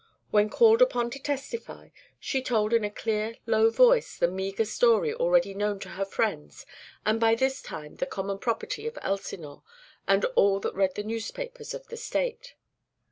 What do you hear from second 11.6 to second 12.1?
of the